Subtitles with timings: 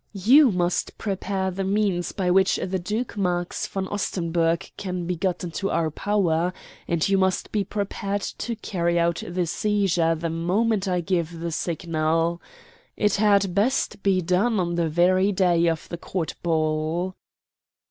[0.17, 5.43] You must prepare the means by which the Duke Marx von Ostenburg can be got
[5.43, 6.53] into our power,
[6.87, 11.51] and you must be prepared to carry out the seizure the moment I give the
[11.51, 12.41] signal.
[12.97, 17.13] It had best be done on the very day of the court ball."